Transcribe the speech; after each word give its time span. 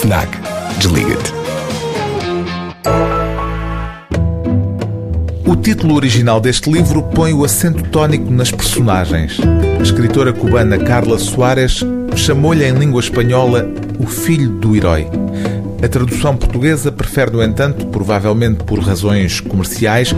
FNAC. 0.00 0.28
Desliga-te. 0.78 1.32
O 5.44 5.56
título 5.56 5.96
original 5.96 6.40
deste 6.40 6.70
livro 6.70 7.02
põe 7.02 7.32
o 7.32 7.44
acento 7.44 7.82
tónico 7.90 8.30
nas 8.30 8.52
personagens. 8.52 9.38
A 9.78 9.82
escritora 9.82 10.32
cubana 10.32 10.78
Carla 10.78 11.18
Soares 11.18 11.80
chamou-lhe 12.14 12.64
em 12.64 12.74
língua 12.74 13.00
espanhola 13.00 13.68
o 13.98 14.06
filho 14.06 14.50
do 14.50 14.76
herói. 14.76 15.08
A 15.82 15.88
tradução 15.88 16.36
portuguesa 16.36 16.92
prefere, 16.92 17.32
no 17.32 17.42
entanto, 17.42 17.86
provavelmente 17.86 18.62
por 18.62 18.78
razões 18.78 19.40
comerciais, 19.40 20.14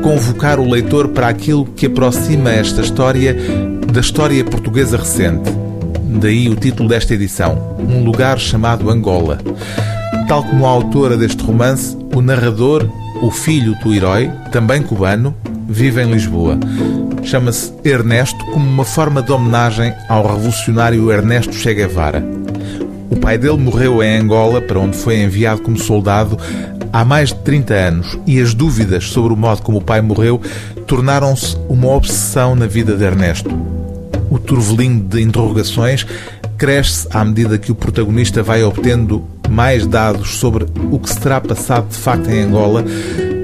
convocar 0.00 0.60
o 0.60 0.70
leitor 0.70 1.08
para 1.08 1.26
aquilo 1.26 1.64
que 1.64 1.86
aproxima 1.86 2.52
esta 2.52 2.82
história 2.82 3.36
da 3.92 4.00
história 4.00 4.44
portuguesa 4.44 4.96
recente. 4.96 5.63
Daí 6.14 6.48
o 6.48 6.54
título 6.54 6.88
desta 6.88 7.12
edição, 7.12 7.76
Um 7.78 8.04
Lugar 8.04 8.38
Chamado 8.38 8.88
Angola. 8.88 9.38
Tal 10.28 10.44
como 10.44 10.64
a 10.64 10.70
autora 10.70 11.16
deste 11.16 11.42
romance, 11.42 11.96
o 12.14 12.22
narrador, 12.22 12.88
o 13.20 13.30
filho 13.30 13.74
do 13.82 13.92
herói, 13.92 14.30
também 14.52 14.80
cubano, 14.80 15.34
vive 15.68 16.02
em 16.02 16.12
Lisboa. 16.12 16.56
Chama-se 17.24 17.72
Ernesto 17.84 18.38
como 18.46 18.64
uma 18.64 18.84
forma 18.84 19.22
de 19.22 19.32
homenagem 19.32 19.92
ao 20.08 20.26
revolucionário 20.26 21.10
Ernesto 21.10 21.52
Che 21.52 21.74
Guevara. 21.74 22.24
O 23.10 23.16
pai 23.16 23.36
dele 23.36 23.58
morreu 23.58 24.02
em 24.02 24.16
Angola, 24.18 24.60
para 24.60 24.78
onde 24.78 24.96
foi 24.96 25.20
enviado 25.20 25.62
como 25.62 25.76
soldado 25.76 26.38
há 26.92 27.04
mais 27.04 27.30
de 27.30 27.40
30 27.40 27.74
anos, 27.74 28.18
e 28.24 28.40
as 28.40 28.54
dúvidas 28.54 29.08
sobre 29.08 29.32
o 29.32 29.36
modo 29.36 29.62
como 29.62 29.78
o 29.78 29.82
pai 29.82 30.00
morreu 30.00 30.40
tornaram-se 30.86 31.56
uma 31.68 31.88
obsessão 31.88 32.54
na 32.54 32.66
vida 32.66 32.96
de 32.96 33.02
Ernesto. 33.02 33.83
O 34.34 34.38
turvelinho 34.40 34.98
de 34.98 35.22
interrogações 35.22 36.04
cresce 36.58 37.06
à 37.12 37.24
medida 37.24 37.56
que 37.56 37.70
o 37.70 37.74
protagonista 37.74 38.42
vai 38.42 38.64
obtendo 38.64 39.24
mais 39.48 39.86
dados 39.86 40.38
sobre 40.38 40.66
o 40.90 40.98
que 40.98 41.08
se 41.08 41.20
terá 41.20 41.40
passado 41.40 41.86
de 41.88 41.96
facto 41.96 42.28
em 42.28 42.42
Angola, 42.42 42.84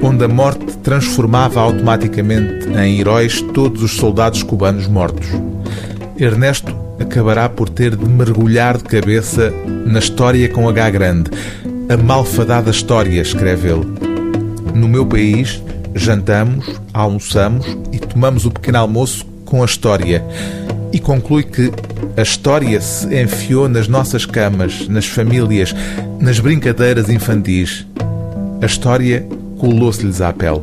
onde 0.00 0.24
a 0.24 0.28
morte 0.28 0.78
transformava 0.84 1.60
automaticamente 1.60 2.68
em 2.68 3.00
heróis 3.00 3.40
todos 3.52 3.82
os 3.82 3.96
soldados 3.96 4.44
cubanos 4.44 4.86
mortos. 4.86 5.26
Ernesto 6.16 6.72
acabará 7.00 7.48
por 7.48 7.68
ter 7.68 7.96
de 7.96 8.06
mergulhar 8.08 8.76
de 8.76 8.84
cabeça 8.84 9.52
na 9.84 9.98
história 9.98 10.48
com 10.48 10.68
H 10.68 10.90
grande. 10.90 11.30
A 11.88 11.96
malfadada 11.96 12.70
história, 12.70 13.20
escreve 13.20 13.70
ele. 13.70 13.86
No 14.72 14.86
meu 14.86 15.04
país, 15.04 15.60
jantamos, 15.96 16.80
almoçamos 16.94 17.66
e 17.90 17.98
tomamos 17.98 18.46
o 18.46 18.52
pequeno 18.52 18.78
almoço 18.78 19.26
com 19.44 19.62
a 19.62 19.66
história. 19.66 20.24
E 20.92 20.98
conclui 20.98 21.42
que 21.42 21.72
a 22.16 22.22
história 22.22 22.80
se 22.80 23.06
enfiou 23.20 23.68
nas 23.68 23.88
nossas 23.88 24.24
camas, 24.24 24.88
nas 24.88 25.06
famílias, 25.06 25.74
nas 26.20 26.38
brincadeiras 26.40 27.10
infantis. 27.10 27.86
A 28.62 28.66
história 28.66 29.26
colou-se-lhes 29.58 30.20
à 30.20 30.32
pele. 30.32 30.62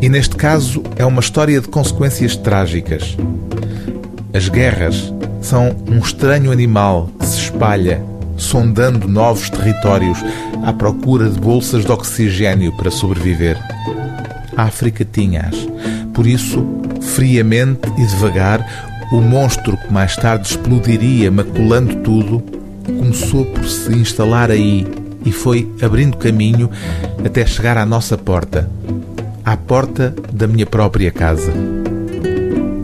E 0.00 0.08
neste 0.08 0.36
caso 0.36 0.82
é 0.96 1.04
uma 1.04 1.20
história 1.20 1.60
de 1.60 1.68
consequências 1.68 2.36
trágicas. 2.36 3.16
As 4.32 4.48
guerras 4.48 5.12
são 5.42 5.74
um 5.90 5.98
estranho 5.98 6.52
animal 6.52 7.10
que 7.18 7.26
se 7.26 7.40
espalha, 7.40 8.02
sondando 8.36 9.08
novos 9.08 9.50
territórios 9.50 10.18
à 10.64 10.72
procura 10.72 11.28
de 11.28 11.38
bolsas 11.38 11.84
de 11.84 11.92
oxigênio 11.92 12.72
para 12.76 12.90
sobreviver. 12.90 13.58
A 14.56 14.64
África 14.64 15.04
tinha-as. 15.04 15.56
Por 16.14 16.26
isso, 16.26 16.64
friamente 17.00 17.88
e 17.98 18.06
devagar, 18.06 18.89
o 19.10 19.20
monstro 19.20 19.76
que 19.76 19.92
mais 19.92 20.16
tarde 20.16 20.48
explodiria, 20.48 21.30
maculando 21.30 21.96
tudo, 21.96 22.42
começou 22.84 23.44
por 23.44 23.64
se 23.64 23.92
instalar 23.92 24.50
aí 24.50 24.86
e 25.24 25.32
foi 25.32 25.70
abrindo 25.82 26.16
caminho 26.16 26.70
até 27.24 27.44
chegar 27.44 27.76
à 27.76 27.84
nossa 27.84 28.16
porta, 28.16 28.70
à 29.44 29.56
porta 29.56 30.14
da 30.32 30.46
minha 30.46 30.66
própria 30.66 31.10
casa. 31.10 31.52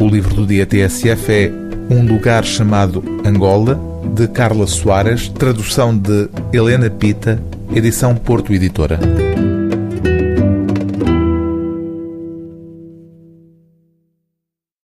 O 0.00 0.09
livro 0.09 0.34
do 0.34 0.47
dia 0.47 0.66
TSF 0.66 1.32
é 1.32 1.53
Um 1.91 2.06
Lugar 2.06 2.44
Chamado 2.44 3.03
Angola, 3.25 3.81
de 4.14 4.28
Carla 4.28 4.66
Soares, 4.66 5.28
tradução 5.28 5.97
de 5.97 6.28
Helena 6.53 6.91
Pita, 6.91 7.41
edição 7.75 8.14
Porto 8.14 8.53
Editora. 8.53 8.98